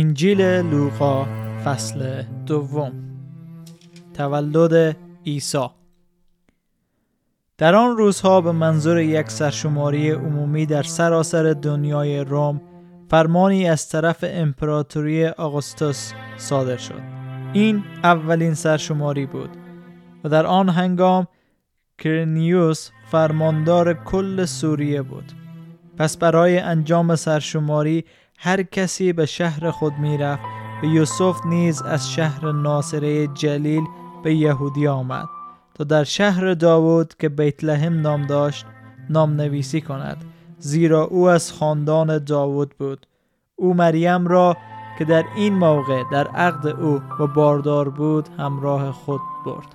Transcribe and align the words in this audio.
انجیل 0.00 0.42
لوقا 0.42 1.24
فصل 1.64 2.22
دوم. 2.46 2.92
تولد 4.14 4.96
عیسی. 5.26 5.66
در 7.58 7.74
آن 7.74 7.96
روزها 7.96 8.40
به 8.40 8.52
منظور 8.52 9.00
یک 9.00 9.30
سرشماری 9.30 10.10
عمومی 10.10 10.66
در 10.66 10.82
سراسر 10.82 11.42
دنیای 11.42 12.20
روم 12.20 12.60
فرمانی 13.10 13.68
از 13.68 13.88
طرف 13.88 14.24
امپراتوری 14.28 15.26
آگوستوس 15.26 16.12
صادر 16.36 16.76
شد. 16.76 17.02
این 17.52 17.84
اولین 18.04 18.54
سرشماری 18.54 19.26
بود 19.26 19.50
و 20.24 20.28
در 20.28 20.46
آن 20.46 20.68
هنگام 20.68 21.26
کرنیوس 21.98 22.90
فرماندار 23.10 23.94
کل 23.94 24.44
سوریه 24.44 25.02
بود. 25.02 25.32
پس 25.96 26.16
برای 26.16 26.58
انجام 26.58 27.16
سرشماری 27.16 28.04
هر 28.38 28.62
کسی 28.62 29.12
به 29.12 29.26
شهر 29.26 29.70
خود 29.70 29.92
می‌رفت. 29.98 30.42
و 30.82 30.86
یوسف 30.86 31.46
نیز 31.46 31.82
از 31.82 32.12
شهر 32.12 32.52
ناصره 32.52 33.26
جلیل 33.26 33.84
به 34.22 34.34
یهودی 34.34 34.88
آمد 34.88 35.28
تا 35.74 35.84
در 35.84 36.04
شهر 36.04 36.54
داوود 36.54 37.14
که 37.18 37.28
بیت 37.28 37.64
لحم 37.64 38.00
نام 38.00 38.26
داشت 38.26 38.66
نام 39.10 39.32
نویسی 39.32 39.80
کند. 39.80 40.24
زیرا 40.58 41.04
او 41.04 41.28
از 41.28 41.52
خاندان 41.52 42.18
داوود 42.18 42.74
بود. 42.78 43.06
او 43.56 43.74
مریم 43.74 44.26
را 44.26 44.56
که 44.98 45.04
در 45.04 45.24
این 45.36 45.54
موقع 45.54 46.02
در 46.12 46.26
عقد 46.26 46.66
او 46.66 47.00
و 47.20 47.26
باردار 47.26 47.88
بود 47.88 48.28
همراه 48.38 48.92
خود 48.92 49.20
برد. 49.46 49.74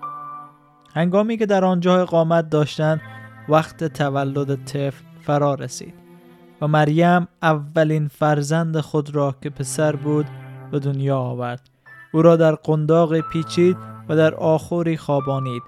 هنگامی 0.95 1.37
که 1.37 1.45
در 1.45 1.65
آنجا 1.65 2.01
اقامت 2.01 2.49
داشتند 2.49 3.01
وقت 3.49 3.83
تولد 3.83 4.65
طفل 4.65 5.05
فرا 5.21 5.53
رسید. 5.53 6.02
و 6.63 6.67
مریم 6.67 7.27
اولین 7.41 8.07
فرزند 8.07 8.79
خود 8.79 9.15
را 9.15 9.35
که 9.41 9.49
پسر 9.49 9.95
بود 9.95 10.25
به 10.71 10.79
دنیا 10.79 11.19
آورد. 11.19 11.69
او 12.13 12.21
را 12.21 12.35
در 12.35 12.55
قنداق 12.55 13.19
پیچید 13.19 13.77
و 14.09 14.15
در 14.15 14.35
آخوری 14.35 14.97
خوابانید 14.97 15.63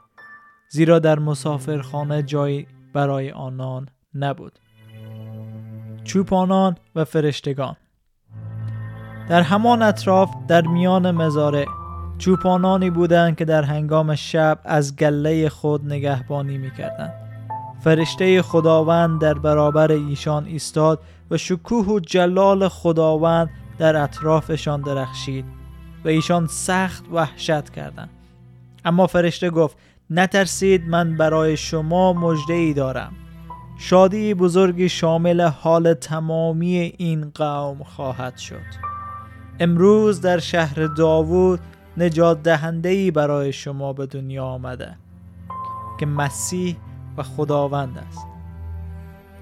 زیرا 0.69 0.99
در 0.99 1.19
مسافرخانه 1.19 2.23
جایی 2.23 2.67
برای 2.93 3.31
آنان 3.31 3.89
نبود. 4.13 4.59
چوپانان 6.03 6.77
و 6.95 7.05
فرشتگان 7.05 7.75
در 9.29 9.41
همان 9.41 9.81
اطراف 9.81 10.35
در 10.47 10.61
میان 10.61 11.11
مزارع 11.11 11.65
چوپانانی 12.17 12.89
بودند 12.89 13.35
که 13.35 13.45
در 13.45 13.63
هنگام 13.63 14.15
شب 14.15 14.59
از 14.63 14.95
گله 14.95 15.49
خود 15.49 15.85
نگهبانی 15.85 16.57
می‌کردند. 16.57 17.24
فرشته 17.85 18.41
خداوند 18.41 19.21
در 19.21 19.33
برابر 19.33 19.91
ایشان 19.91 20.45
ایستاد 20.45 20.99
و 21.31 21.37
شکوه 21.37 21.85
و 21.85 21.99
جلال 21.99 22.67
خداوند 22.67 23.49
در 23.77 23.95
اطرافشان 23.95 24.81
درخشید 24.81 25.45
و 26.05 26.07
ایشان 26.07 26.47
سخت 26.47 27.05
وحشت 27.11 27.69
کردند. 27.69 28.09
اما 28.85 29.07
فرشته 29.07 29.49
گفت 29.49 29.77
نترسید 30.09 30.87
من 30.87 31.17
برای 31.17 31.57
شما 31.57 32.13
مجده 32.13 32.53
ای 32.53 32.73
دارم. 32.73 33.13
شادی 33.77 34.33
بزرگی 34.33 34.89
شامل 34.89 35.41
حال 35.41 35.93
تمامی 35.93 36.93
این 36.97 37.31
قوم 37.35 37.83
خواهد 37.83 38.37
شد. 38.37 38.85
امروز 39.59 40.21
در 40.21 40.39
شهر 40.39 40.87
داوود 40.87 41.59
نجات 41.97 42.43
دهنده 42.43 42.89
ای 42.89 43.11
برای 43.11 43.53
شما 43.53 43.93
به 43.93 44.05
دنیا 44.05 44.45
آمده 44.45 44.95
که 45.99 46.05
مسیح 46.05 46.75
و 47.17 47.23
خداوند 47.23 47.97
است 48.07 48.27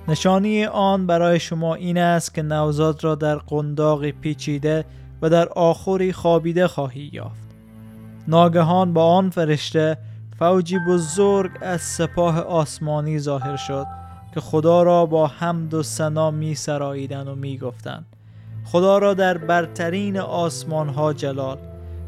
نشانی 0.07 0.65
آن 0.65 1.07
برای 1.07 1.39
شما 1.39 1.75
این 1.75 1.97
است 1.97 2.33
که 2.33 2.41
نوزاد 2.41 3.03
را 3.03 3.15
در 3.15 3.35
قنداقی 3.35 4.11
پیچیده 4.11 4.85
و 5.21 5.29
در 5.29 5.49
آخری 5.49 6.13
خوابیده 6.13 6.67
خواهی 6.67 7.09
یافت 7.13 7.47
ناگهان 8.27 8.93
با 8.93 9.05
آن 9.05 9.29
فرشته 9.29 9.97
فوجی 10.39 10.79
بزرگ 10.87 11.51
از 11.61 11.81
سپاه 11.81 12.39
آسمانی 12.39 13.19
ظاهر 13.19 13.55
شد 13.55 13.85
که 14.33 14.39
خدا 14.39 14.83
را 14.83 15.05
با 15.05 15.27
حمد 15.27 15.73
و 15.73 15.83
سنا 15.83 16.31
می 16.31 16.55
سراییدن 16.55 17.27
و 17.27 17.35
می 17.35 17.57
گفتن. 17.57 18.05
خدا 18.65 18.97
را 18.97 19.13
در 19.13 19.37
برترین 19.37 20.17
آسمان 20.19 20.89
ها 20.89 21.13
جلال 21.13 21.57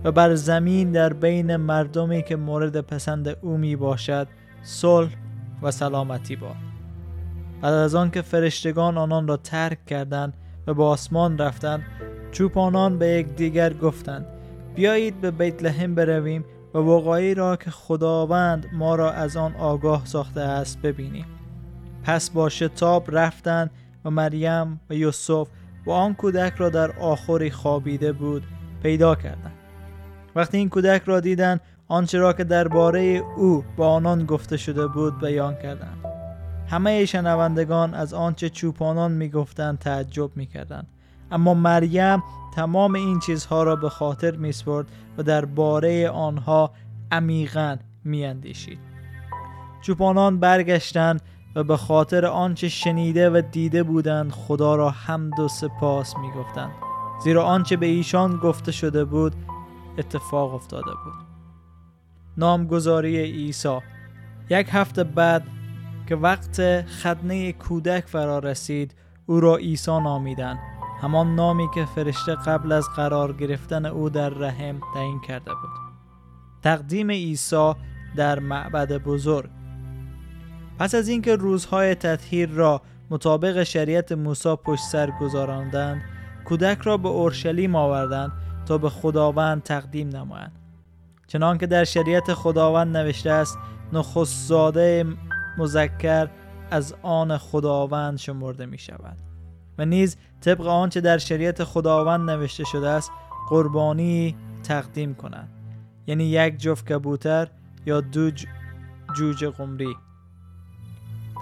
و 0.04 0.12
بر 0.12 0.36
زمین 0.36 0.92
در 0.92 1.14
بین 1.14 1.56
مردمی 1.56 2.24
که 2.24 2.36
مورد 2.36 2.82
پسند 2.82 3.38
او 3.42 3.58
می 3.58 3.76
باشد 3.76 4.28
صلح 4.64 5.10
و 5.62 5.72
سلامتی 5.72 6.36
باد 6.36 6.56
بعد 7.62 7.74
از 7.74 7.96
آن 7.96 8.12
که 8.12 8.22
فرشتگان 8.22 8.98
آنان 8.98 9.28
را 9.28 9.38
ترک 9.38 9.86
کردند 9.86 10.34
و 10.68 10.74
به 10.74 10.84
آسمان 10.84 11.38
رفتند 11.38 11.84
چوپانان 12.32 12.98
به 12.98 13.08
یکدیگر 13.08 13.74
گفتند 13.74 14.26
بیایید 14.76 15.22
به 15.22 15.32
بیت 15.32 15.64
لحم 15.64 15.96
برویم 15.96 16.46
و 16.74 16.78
وقایی 16.78 17.34
را 17.34 17.56
که 17.56 17.72
خداوند 17.72 18.66
ما 18.74 18.96
را 18.96 19.12
از 19.12 19.38
آن 19.38 19.56
آگاه 19.56 20.06
ساخته 20.06 20.42
است 20.42 20.82
ببینیم. 20.82 21.26
پس 22.04 22.30
با 22.30 22.50
شتاب 22.50 23.18
رفتند 23.18 23.72
و 24.06 24.10
مریم 24.10 24.80
و 24.90 24.94
یوسف 24.94 25.48
و 25.86 25.92
آن 25.92 26.14
کودک 26.14 26.54
را 26.58 26.70
در 26.70 26.92
آخری 26.92 27.52
خوابیده 27.52 28.12
بود 28.12 28.44
پیدا 28.84 29.16
کردند. 29.16 29.54
وقتی 30.36 30.58
این 30.58 30.70
کودک 30.70 31.02
را 31.06 31.20
دیدند 31.20 31.62
آنچه 31.88 32.18
را 32.18 32.34
که 32.34 32.44
درباره 32.44 33.24
او 33.38 33.64
با 33.78 33.90
آنان 33.90 34.26
گفته 34.26 34.58
شده 34.58 34.88
بود 34.88 35.20
بیان 35.20 35.56
کردند. 35.56 36.04
همه 36.68 37.06
شنوندگان 37.06 37.94
از 37.94 38.14
آنچه 38.14 38.50
چوپانان 38.50 39.12
می‌گفتند 39.12 39.80
تعجب 39.80 40.38
می‌کردند. 40.38 40.88
اما 41.32 41.54
مریم 41.54 42.24
تمام 42.56 42.96
این 42.96 43.20
چیزها 43.20 43.64
را 43.64 43.76
به 43.76 43.90
خاطر 43.90 44.36
میسپرد 44.36 44.88
و 45.18 45.24
درباره 45.24 46.10
آنها 46.10 46.72
عمیقا 47.12 47.78
میاندیشید. 48.04 48.80
چوپانان 49.82 50.40
برگشتند 50.40 51.22
و 51.56 51.64
به 51.64 51.78
خاطر 51.78 52.26
آنچه 52.26 52.70
شنیده 52.70 53.30
و 53.30 53.42
دیده 53.52 53.84
بودند 53.84 54.32
خدا 54.32 54.76
را 54.76 54.90
حمد 54.90 55.40
و 55.40 55.48
سپاس 55.48 56.18
می‌گفتند. 56.18 56.72
زیرا 57.24 57.44
آنچه 57.44 57.78
به 57.78 57.86
ایشان 57.86 58.38
گفته 58.38 58.72
شده 58.72 59.06
بود 59.06 59.36
اتفاق 59.98 60.54
افتاده 60.54 60.92
بود. 60.92 61.35
نامگذاری 62.38 63.18
عیسی. 63.18 63.80
یک 64.50 64.68
هفته 64.72 65.04
بعد 65.04 65.44
که 66.08 66.16
وقت 66.16 66.82
خدنه 66.82 67.54
کودک 67.54 68.04
فرا 68.08 68.40
رسید 68.40 68.96
او 69.26 69.40
را 69.40 69.56
عیسی 69.56 69.92
نامیدند. 69.92 70.60
همان 71.02 71.36
نامی 71.36 71.68
که 71.76 71.86
فرشته 71.86 72.36
قبل 72.36 72.72
از 72.72 72.90
قرار 72.96 73.34
گرفتن 73.34 73.86
او 73.86 74.10
در 74.10 74.30
رحم 74.30 74.82
تعیین 74.94 75.22
کرده 75.22 75.52
بود. 75.52 75.70
تقدیم 76.64 77.12
عیسی 77.12 77.74
در 78.16 78.40
معبد 78.40 78.98
بزرگ. 78.98 79.50
پس 80.80 80.96
از 80.96 81.08
اینکه 81.08 81.36
روزهای 81.36 81.96
تطهیر 81.96 82.50
را 82.50 82.82
مطابق 83.10 83.64
شریعت 83.64 84.12
موسی 84.12 84.56
پشت 84.56 84.84
سر 84.84 85.12
گذراندند 85.12 86.02
کودک 86.46 86.82
را 86.82 86.98
به 86.98 87.10
اورشلیم 87.10 87.76
آوردند 87.76 88.32
تا 88.66 88.78
به 88.78 88.90
خداوند 88.90 89.64
تقدیم 89.64 90.10
نمایند. 90.10 90.65
چنانکه 91.28 91.68
در 91.68 91.84
شریعت 91.84 92.34
خداوند 92.34 92.98
نوشته 92.98 93.32
است 93.32 93.58
نخست 93.94 94.48
زاده 94.48 95.06
مذکر 95.58 96.30
از 96.72 96.96
آن 97.02 97.38
خداوند 97.38 98.18
شمرده 98.18 98.66
می 98.66 98.78
شود 98.78 99.18
و 99.78 99.86
نیز 99.86 100.18
طبق 100.42 100.68
آنچه 100.68 101.02
در 101.02 101.18
شریعت 101.18 101.64
خداوند 101.64 102.30
نوشته 102.30 102.64
شده 102.64 102.90
است 102.90 103.12
قربانی 103.50 104.36
تقدیم 104.64 105.16
کنند. 105.16 105.50
یعنی 106.08 106.24
یک 106.24 106.58
جفت 106.58 106.92
کبوتر 106.92 107.48
یا 107.86 108.02
دو 108.02 108.32
جوجه 109.18 109.50
قمری. 109.50 109.96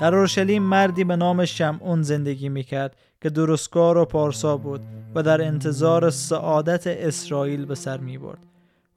در 0.01 0.16
اورشلیم 0.16 0.63
مردی 0.63 1.03
به 1.03 1.16
نام 1.16 1.45
شمعون 1.45 2.01
زندگی 2.01 2.49
می‌کرد 2.49 2.95
که 3.22 3.29
درستکار 3.29 3.97
و 3.97 4.05
پارسا 4.05 4.57
بود 4.57 4.81
و 5.16 5.23
در 5.23 5.41
انتظار 5.41 6.09
سعادت 6.09 6.88
اسرائیل 6.88 7.66
به 7.66 7.75
سر 7.75 7.97
می 7.97 8.17
برد 8.17 8.46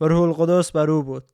و 0.00 0.04
روح 0.04 0.20
القدس 0.20 0.72
بر 0.72 0.90
او 0.90 1.02
بود. 1.02 1.24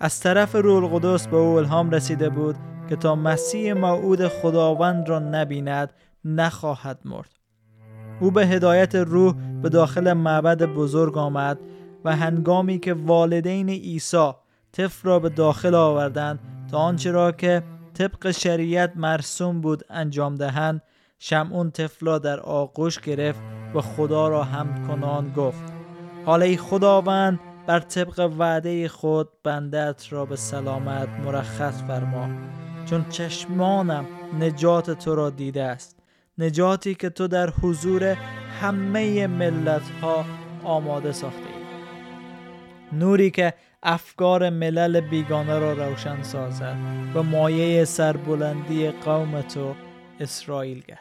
از 0.00 0.20
طرف 0.20 0.54
روح 0.54 0.84
القدس 0.84 1.28
به 1.28 1.36
او 1.36 1.58
الهام 1.58 1.90
رسیده 1.90 2.28
بود 2.28 2.56
که 2.88 2.96
تا 2.96 3.14
مسیح 3.14 3.72
موعود 3.72 4.28
خداوند 4.28 5.08
را 5.08 5.18
نبیند 5.18 5.92
نخواهد 6.24 6.98
مرد. 7.04 7.30
او 8.20 8.30
به 8.30 8.46
هدایت 8.46 8.94
روح 8.94 9.34
به 9.62 9.68
داخل 9.68 10.12
معبد 10.12 10.62
بزرگ 10.62 11.18
آمد 11.18 11.58
و 12.04 12.16
هنگامی 12.16 12.78
که 12.78 12.94
والدین 12.94 13.68
عیسی 13.68 14.32
طفل 14.72 15.08
را 15.08 15.18
به 15.18 15.28
داخل 15.28 15.74
آوردند 15.74 16.38
تا 16.70 16.78
آنچه 16.78 17.10
را 17.10 17.32
که 17.32 17.62
طبق 17.94 18.30
شریعت 18.30 18.92
مرسوم 18.96 19.60
بود 19.60 19.84
انجام 19.90 20.34
دهند 20.34 20.82
شمعون 21.18 21.70
طفل 21.70 22.18
در 22.18 22.40
آغوش 22.40 23.00
گرفت 23.00 23.40
و 23.74 23.80
خدا 23.80 24.28
را 24.28 24.44
حمد 24.44 24.86
کنان 24.86 25.32
گفت. 25.32 25.72
حالا 26.26 26.56
خداوند 26.56 27.40
بر 27.70 27.80
طبق 27.80 28.30
وعده 28.38 28.88
خود 28.88 29.28
بندت 29.42 30.06
را 30.10 30.24
به 30.24 30.36
سلامت 30.36 31.08
مرخص 31.08 31.82
فرما. 31.82 32.28
چون 32.86 33.04
چشمانم 33.08 34.06
نجات 34.40 34.90
تو 34.90 35.14
را 35.14 35.30
دیده 35.30 35.62
است. 35.62 35.96
نجاتی 36.38 36.94
که 36.94 37.10
تو 37.10 37.28
در 37.28 37.50
حضور 37.50 38.16
همه 38.60 39.26
ملت 39.26 39.90
ها 40.02 40.24
آماده 40.64 41.12
ساخته 41.12 41.38
اید 41.38 41.66
نوری 42.92 43.30
که 43.30 43.54
افکار 43.82 44.50
ملل 44.50 45.00
بیگانه 45.00 45.58
را 45.58 45.72
روشن 45.72 46.22
سازد. 46.22 46.76
و 47.14 47.22
مایه 47.22 47.84
سربلندی 47.84 48.90
قوم 48.90 49.42
تو 49.42 49.74
اسرائیل 50.20 50.82
گردد. 50.88 51.00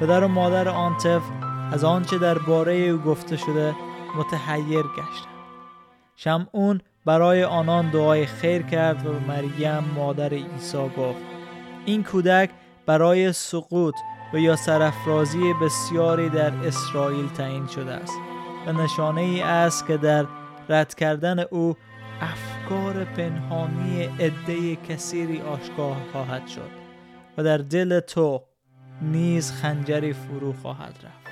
پدر 0.00 0.24
و 0.24 0.28
مادر 0.28 0.68
آن 0.68 0.96
طفل 0.96 1.32
از 1.72 1.84
آنچه 1.84 2.18
درباره 2.18 2.74
او 2.74 2.98
گفته 2.98 3.36
شده 3.36 3.74
متحیر 4.16 4.82
گشتند 4.82 5.40
شمعون 6.16 6.80
برای 7.04 7.44
آنان 7.44 7.90
دعای 7.90 8.26
خیر 8.26 8.62
کرد 8.62 9.06
و 9.06 9.12
مریم 9.28 9.84
مادر 9.96 10.34
عیسی 10.34 10.90
گفت 10.96 11.24
این 11.84 12.04
کودک 12.04 12.50
برای 12.86 13.32
سقوط 13.32 13.94
و 14.32 14.38
یا 14.38 14.56
سرافرازی 14.56 15.54
بسیاری 15.62 16.28
در 16.28 16.52
اسرائیل 16.54 17.28
تعیین 17.28 17.66
شده 17.66 17.92
است 17.92 18.18
و 18.66 18.72
نشانه 18.72 19.20
ای 19.20 19.40
است 19.40 19.86
که 19.86 19.96
در 19.96 20.26
رد 20.68 20.94
کردن 20.94 21.38
او 21.38 21.76
افکار 22.20 23.04
پنهانی 23.04 24.02
عده 24.02 24.76
کثیری 24.76 25.40
آشکار 25.40 25.96
خواهد 26.12 26.46
شد 26.46 26.70
و 27.38 27.42
در 27.42 27.58
دل 27.58 28.00
تو 28.00 28.42
نیز 29.02 29.52
خنجری 29.52 30.12
فرو 30.12 30.52
خواهد 30.52 30.94
رفت. 31.04 31.30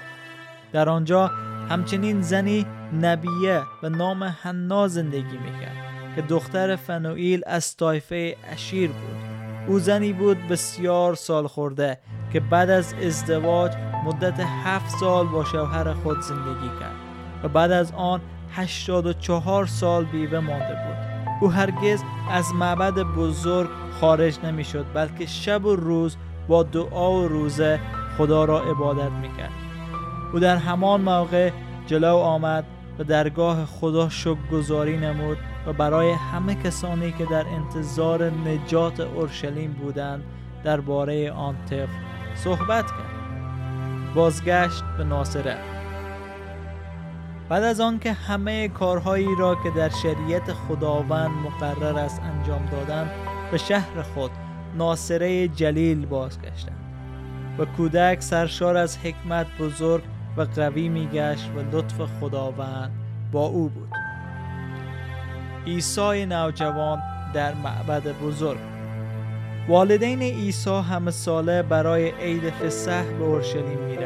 در 0.73 0.89
آنجا 0.89 1.31
همچنین 1.71 2.21
زنی 2.21 2.67
نبیه 3.01 3.63
و 3.83 3.89
نام 3.89 4.25
حنا 4.25 4.89
زندگی 4.89 5.39
می‌کرد 5.39 5.77
که 6.17 6.23
دختر 6.23 6.77
فنوئیل 6.77 7.43
از 7.47 7.77
طایفه 7.77 8.37
اشیر 8.53 8.91
بود. 8.91 9.17
او 9.67 9.79
زنی 9.79 10.13
بود 10.13 10.49
بسیار 10.49 11.15
سال 11.15 11.47
خورده 11.47 11.99
که 12.33 12.41
بعد 12.41 12.71
از 12.71 12.95
ازدواج 13.07 13.73
مدت 14.05 14.41
هفت 14.41 14.97
سال 15.01 15.27
با 15.27 15.45
شوهر 15.45 15.93
خود 15.93 16.21
زندگی 16.21 16.69
کرد 16.81 16.95
و 17.45 17.49
بعد 17.49 17.73
از 17.73 17.93
آن 17.93 18.21
84 18.53 19.67
سال 19.67 20.05
بیوه 20.05 20.39
مانده 20.39 20.75
بود. 20.75 20.97
او 21.41 21.53
هرگز 21.53 22.03
از 22.31 22.55
معبد 22.55 22.95
بزرگ 22.95 23.69
خارج 24.01 24.39
نمی‌شد 24.45 24.87
بلکه 24.95 25.27
شب 25.27 25.65
و 25.65 25.77
روز 25.77 26.17
با 26.49 26.63
دعا 26.63 27.13
و 27.13 27.29
روزه 27.29 27.81
خدا 28.19 28.45
را 28.45 28.61
عبادت 28.61 29.11
می‌کرد. 29.11 29.68
او 30.33 30.39
در 30.39 30.57
همان 30.57 31.01
موقع 31.01 31.51
جلو 31.87 32.17
آمد 32.17 32.65
و 32.99 33.05
درگاه 33.05 33.65
خدا 33.65 34.09
شب 34.09 34.37
گذاری 34.53 34.97
نمود 34.97 35.39
و 35.67 35.73
برای 35.73 36.11
همه 36.11 36.55
کسانی 36.55 37.13
که 37.13 37.25
در 37.25 37.47
انتظار 37.47 38.25
نجات 38.25 39.01
اورشلیم 39.01 39.73
بودند 39.73 40.23
درباره 40.65 41.33
آن 41.33 41.57
طفل 41.65 41.87
صحبت 42.35 42.87
کرد. 42.87 44.15
بازگشت 44.15 44.83
به 44.99 45.05
ناصره. 45.05 45.59
بعد 47.49 47.63
از 47.63 47.81
آنکه 47.81 48.13
همه 48.13 48.69
کارهایی 48.69 49.29
را 49.39 49.55
که 49.55 49.71
در 49.71 49.89
شریعت 49.89 50.53
خداوند 50.53 51.31
مقرر 51.31 51.99
است 51.99 52.23
انجام 52.23 52.67
دادند 52.73 53.11
به 53.51 53.59
شهر 53.59 54.03
خود 54.03 54.31
ناصره 54.77 55.49
جلیل 55.49 56.07
بازگشتند 56.07 56.79
و 57.59 57.65
کودک 57.65 58.21
سرشار 58.21 58.77
از 58.77 58.99
حکمت 58.99 59.47
بزرگ 59.61 60.03
و 60.37 60.43
قوی 60.43 60.89
میگشت 60.89 61.51
و 61.57 61.77
لطف 61.77 62.01
خداوند 62.21 62.91
با 63.33 63.47
او 63.47 63.69
بود. 63.69 63.89
عیسی 65.67 66.27
نوجوان 66.27 67.03
در 67.35 67.55
معبد 67.55 68.03
بزرگ. 68.23 68.59
والدین 69.69 70.23
عیسی 70.23 70.71
همه 70.71 71.11
ساله 71.11 71.63
برای 71.63 72.11
عید 72.11 72.51
فسح 72.51 73.03
به 73.03 73.25
اورشلیم 73.25 73.79
می 73.79 73.99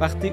وقتی 0.00 0.32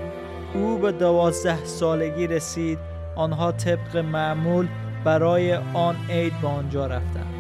او 0.54 0.78
به 0.78 0.92
دوازده 0.92 1.66
سالگی 1.66 2.28
رسید 2.28 2.80
آنها 3.16 3.52
طبق 3.52 3.98
معمول 3.98 4.68
برای 5.04 5.54
آن 5.74 5.96
عید 6.10 6.34
به 6.42 6.48
آنجا 6.48 6.88
رفتند. 6.88 7.34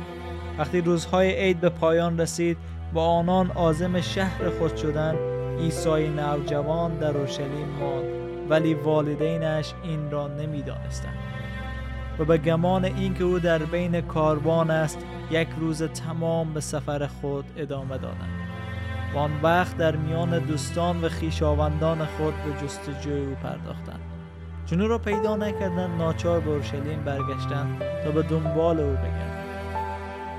وقتی 0.57 0.81
روزهای 0.81 1.31
عید 1.31 1.61
به 1.61 1.69
پایان 1.69 2.19
رسید 2.19 2.57
و 2.93 2.99
آنان 2.99 3.51
عازم 3.51 4.01
شهر 4.01 4.49
خود 4.49 4.75
شدند 4.75 5.40
عیسی 5.59 6.09
نوجوان 6.09 6.97
در 6.97 7.17
اورشلیم 7.17 7.67
ماند 7.79 8.21
ولی 8.49 8.73
والدینش 8.73 9.73
این 9.83 10.11
را 10.11 10.27
نمی‌دانستند. 10.27 11.17
و 12.19 12.25
به 12.25 12.37
گمان 12.37 12.85
اینکه 12.85 13.23
او 13.23 13.39
در 13.39 13.57
بین 13.57 14.01
کاروان 14.01 14.71
است 14.71 14.99
یک 15.31 15.47
روز 15.59 15.83
تمام 15.83 16.53
به 16.53 16.59
سفر 16.61 17.07
خود 17.07 17.45
ادامه 17.57 17.97
دادند. 17.97 18.41
و 19.15 19.17
آن 19.17 19.31
وقت 19.43 19.77
در 19.77 19.95
میان 19.95 20.39
دوستان 20.39 21.03
و 21.03 21.09
خیشاوندان 21.09 22.05
خود 22.05 22.33
به 22.33 22.65
جستجوی 22.65 23.25
او 23.25 23.35
پرداختند. 23.43 23.99
چون 24.65 24.81
او 24.81 24.87
را 24.87 24.97
پیدا 24.97 25.35
نکردند 25.35 26.01
ناچار 26.01 26.39
به 26.39 26.49
اورشلیم 26.49 27.03
برگشتند 27.05 27.81
تا 28.03 28.11
به 28.11 28.21
دنبال 28.21 28.79
او 28.79 28.91
بگردند. 28.91 29.45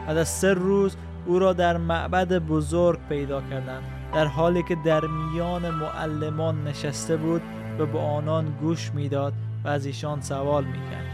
بعد 0.06 0.16
از 0.16 0.28
سه 0.28 0.54
روز 0.54 0.96
او 1.26 1.38
را 1.38 1.52
در 1.52 1.76
معبد 1.76 2.38
بزرگ 2.38 2.98
پیدا 3.08 3.40
کردند 3.40 3.82
در 4.14 4.26
حالی 4.26 4.62
که 4.62 4.76
در 4.84 5.04
میان 5.06 5.70
معلمان 5.70 6.68
نشسته 6.68 7.16
بود 7.16 7.42
و 7.78 7.86
به 7.86 7.98
آنان 7.98 8.56
گوش 8.60 8.90
می‌داد 8.94 9.32
و 9.64 9.68
از 9.68 9.86
ایشان 9.86 10.20
سوال 10.20 10.64
می‌کرد. 10.64 11.06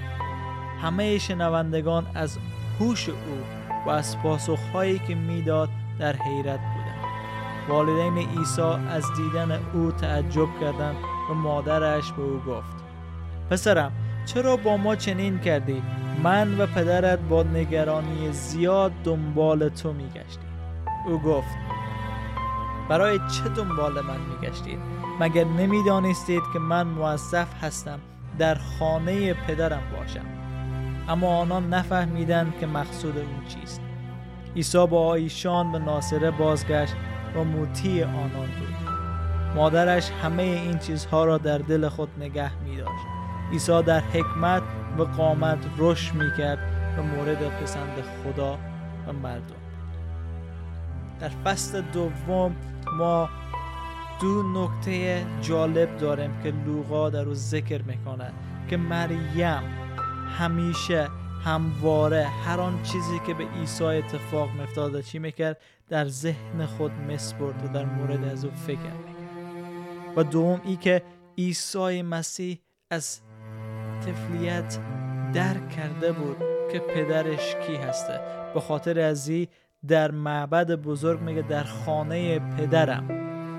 همه 0.83 1.19
شنوندگان 1.19 2.07
از 2.15 2.39
هوش 2.81 3.09
او 3.09 3.15
و 3.87 3.91
از 3.91 4.19
پاسخهایی 4.23 4.99
که 4.99 5.15
می‌داد 5.15 5.69
در 5.99 6.17
حیرت 6.17 6.61
بودند. 6.61 6.99
والدین 7.69 8.19
عیسی 8.39 8.63
از 8.63 9.05
دیدن 9.17 9.61
او 9.75 9.93
تعجب 9.93 10.49
کردند 10.61 10.97
و 11.31 11.35
مادرش 11.35 12.13
به 12.13 12.23
او 12.23 12.41
گفت 12.47 12.77
پسرم 13.51 13.93
چرا 14.27 14.57
با 14.57 14.77
ما 14.77 14.97
چنین 14.97 15.39
کردی؟ 15.39 15.83
من 16.23 16.61
و 16.61 16.67
پدرت 16.67 17.19
با 17.19 17.43
نگرانی 17.43 18.33
زیاد 18.33 18.93
دنبال 19.05 19.69
تو 19.69 19.93
میگشتیم. 19.93 20.49
او 21.07 21.19
گفت 21.19 21.57
برای 22.89 23.19
چه 23.19 23.49
دنبال 23.49 23.93
من 23.93 24.21
میگشتید؟ 24.21 24.79
مگر 25.21 25.45
نمی‌دانستید 25.45 26.43
که 26.53 26.59
من 26.59 26.87
موظف 26.87 27.65
هستم 27.65 27.99
در 28.39 28.55
خانه 28.55 29.35
پدرم 29.35 29.83
باشم؟ 29.97 30.25
اما 31.09 31.29
آنان 31.29 31.75
نفهمیدند 31.75 32.59
که 32.61 32.67
مقصود 32.67 33.19
او 33.19 33.25
چیست. 33.49 33.81
عیسی 34.57 34.87
با 34.87 35.15
ایشان 35.15 35.73
به 35.73 35.79
ناصره 35.79 36.31
بازگشت 36.31 36.95
و 37.35 37.45
موتی 37.45 38.03
آنان 38.03 38.31
بود. 38.31 38.89
مادرش 39.55 40.11
همه 40.11 40.43
این 40.43 40.79
چیزها 40.79 41.25
را 41.25 41.39
در 41.39 41.59
دل 41.59 41.89
خود 41.89 42.09
نگه 42.19 42.51
می 42.65 42.77
داشت 42.77 43.05
عیسی 43.53 43.83
در 43.83 44.01
حکمت 44.01 44.63
و 44.99 45.03
قامت 45.03 45.59
رشد 45.79 46.15
می 46.15 46.31
کرد 46.39 46.59
و 46.99 47.03
مورد 47.03 47.49
پسند 47.49 48.03
خدا 48.03 48.59
و 49.07 49.13
مردم. 49.13 49.55
در 51.21 51.29
فصل 51.29 51.81
دوم 51.81 52.57
ما 52.99 53.29
دو 54.21 54.43
نکته 54.43 55.27
جالب 55.43 55.97
داریم 55.97 56.43
که 56.43 56.51
لوقا 56.67 57.11
در 57.11 57.23
رو 57.23 57.35
ذکر 57.35 57.83
می‌کنه 57.83 58.33
که 58.71 58.77
مریم 58.77 59.63
همیشه 60.39 61.09
همواره 61.45 62.25
هر 62.25 62.61
آن 62.61 62.83
چیزی 62.83 63.21
که 63.27 63.35
به 63.35 63.45
عیسی 63.45 63.85
اتفاق 63.85 64.51
میافتاد 64.51 65.01
چی 65.01 65.19
می‌کرد؟ 65.19 65.61
در 65.89 66.09
ذهن 66.09 66.67
خود 66.67 66.93
مسپرد 66.93 67.65
و 67.65 67.69
در 67.69 67.85
مورد 67.85 68.25
از 68.25 68.45
او 68.45 68.51
فکر 68.51 68.79
می‌کرد. 68.79 70.17
و 70.17 70.23
دوم 70.23 70.61
ای 70.65 70.77
که 70.77 71.03
عیسی 71.39 72.03
مسیح 72.03 72.59
از 72.91 73.21
طفلیت 74.01 74.79
درک 75.35 75.69
کرده 75.69 76.13
بود 76.13 76.37
که 76.73 76.79
پدرش 76.79 77.57
کی 77.67 77.77
هسته. 77.77 78.21
به 78.55 78.61
خاطر 78.61 79.01
ازی 79.01 79.49
در 79.89 80.11
معبد 80.11 80.71
بزرگ 80.71 81.21
میگه 81.21 81.43
در 81.43 81.65
خانه 81.65 82.39
پدرم. 82.39 83.13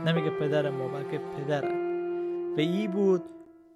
نمیگه 0.08 0.30
پدر 0.30 0.70
ما 0.70 0.88
بلکه 0.88 1.18
پدرم. 1.18 1.90
و 2.58 2.60
ای 2.60 2.88
بود 2.88 3.24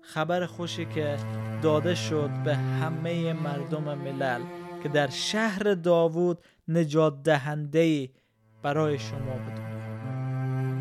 خبر 0.02 0.46
خوشی 0.46 0.86
که 0.86 1.18
داده 1.62 1.96
شد 1.96 2.30
به 2.46 2.56
همه 2.56 3.34
مردم 3.34 3.84
ملل 3.84 4.42
که 4.84 4.90
در 4.90 5.10
شهر 5.10 5.74
داوود 5.74 6.44
نجات 6.68 7.24
دهنده 7.24 8.10
برای 8.64 9.00
شما 9.00 9.34
بدون 9.34 9.74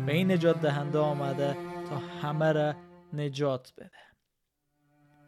و 0.07 0.09
این 0.09 0.31
نجات 0.31 0.61
دهنده 0.61 0.99
آمده 0.99 1.57
تا 1.89 1.97
همه 2.21 2.51
را 2.51 2.73
نجات 3.13 3.73
بده. 3.77 4.12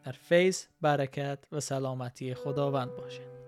در 0.06 0.12
فیض 0.12 0.64
برکت 0.80 1.38
و 1.52 1.60
سلامتی 1.60 2.34
خداوند 2.34 2.96
باشه 2.96 3.45